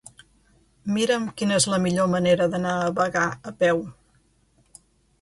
Mira'm 0.95 1.27
quina 1.41 1.59
és 1.59 1.69
la 1.75 1.79
millor 1.85 2.11
manera 2.15 2.49
d'anar 2.57 2.75
a 2.81 2.91
Bagà 3.03 3.29
a 3.53 3.57
peu. 3.63 3.89